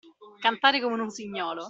[0.39, 1.59] Cantare come un usignolo.